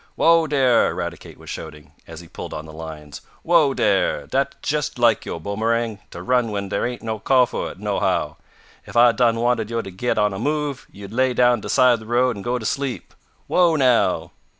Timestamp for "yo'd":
10.95-11.13